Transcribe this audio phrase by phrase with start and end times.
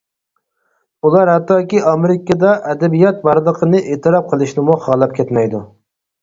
[1.09, 5.63] ئۇلار ھەتتاكى ئامېرىكىدا ئەدەبىيات بارلىقىنى ئېتىراپ قىلىشنىمۇ خالاپ كەتمەيدۇ.